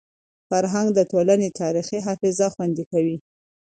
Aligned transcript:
فرهنګ 0.49 0.87
د 0.95 0.99
ټولني 1.11 1.49
تاریخي 1.61 1.99
حافظه 2.07 2.47
خوندي 2.53 2.85
کوي. 2.91 3.17